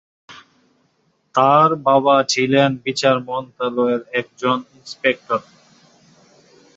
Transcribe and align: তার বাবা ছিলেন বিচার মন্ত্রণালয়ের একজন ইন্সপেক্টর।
তার 1.35 1.69
বাবা 1.87 2.15
ছিলেন 2.23 2.69
বিচার 2.85 3.15
মন্ত্রণালয়ের 3.27 4.01
একজন 4.19 4.57
ইন্সপেক্টর। 4.77 5.39